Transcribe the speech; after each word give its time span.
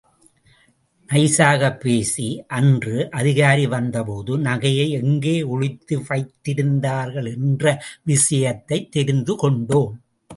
நைசாகப் 1.13 1.79
பேசி 1.79 2.43
அன்று 2.47 3.09
அதிகாரி 3.11 3.67
வந்தபோது 3.67 4.37
நகையை 4.37 4.89
எங்கே 4.89 5.43
ஒளித்து 5.43 5.99
வைத்திருந்தார்கள் 5.99 7.35
என்ற 7.35 7.83
விஷத்தையும் 8.07 8.89
தெரிந்து 8.89 9.35
கொண்டேம். 9.35 10.01